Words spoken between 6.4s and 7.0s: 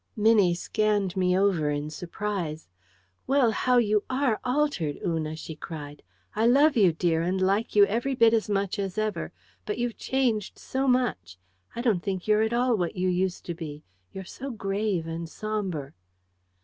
love you,